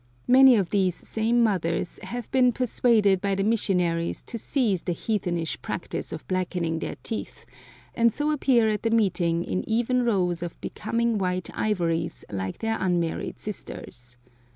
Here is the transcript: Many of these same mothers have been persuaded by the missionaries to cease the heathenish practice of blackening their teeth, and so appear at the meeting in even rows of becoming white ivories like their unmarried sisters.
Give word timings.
Many 0.27 0.55
of 0.55 0.71
these 0.71 0.95
same 0.95 1.43
mothers 1.43 1.99
have 2.01 2.31
been 2.31 2.53
persuaded 2.53 3.21
by 3.21 3.35
the 3.35 3.43
missionaries 3.43 4.23
to 4.23 4.39
cease 4.39 4.81
the 4.81 4.93
heathenish 4.95 5.61
practice 5.61 6.11
of 6.11 6.27
blackening 6.27 6.79
their 6.79 6.95
teeth, 7.03 7.45
and 7.93 8.11
so 8.11 8.31
appear 8.31 8.67
at 8.67 8.81
the 8.81 8.89
meeting 8.89 9.43
in 9.43 9.63
even 9.69 10.03
rows 10.03 10.41
of 10.41 10.59
becoming 10.59 11.19
white 11.19 11.51
ivories 11.55 12.25
like 12.31 12.57
their 12.57 12.77
unmarried 12.81 13.37
sisters. 13.37 14.17